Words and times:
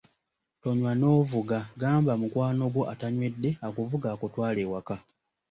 Tonywa 0.61 0.91
n'ovuga 0.99 1.57
gamba 1.81 2.13
mukwano 2.21 2.63
gwo 2.73 2.83
atanywedde 2.93 3.49
akuvuge 3.67 4.07
akutwale 4.13 4.59
ewaka. 4.65 4.95